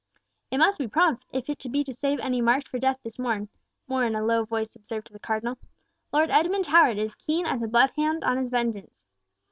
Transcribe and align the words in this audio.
"It 0.49 0.57
must 0.57 0.79
be 0.79 0.87
prompt, 0.87 1.25
if 1.31 1.47
it 1.47 1.63
be 1.71 1.83
to 1.83 1.93
save 1.93 2.19
any 2.21 2.41
marked 2.41 2.67
for 2.67 2.79
death 2.79 2.97
this 3.03 3.19
morn," 3.19 3.49
More 3.87 4.03
in 4.03 4.15
a 4.15 4.27
how 4.27 4.45
voice 4.45 4.75
observed 4.75 5.05
to 5.05 5.13
the 5.13 5.19
Cardinal. 5.19 5.59
"Lord 6.11 6.31
Edmund 6.31 6.65
Howard 6.65 6.97
is 6.97 7.13
keen 7.13 7.45
as 7.45 7.61
a 7.61 7.67
blood 7.67 7.91
hound 7.95 8.23
on 8.23 8.39
his 8.39 8.49
vengeance." 8.49 9.03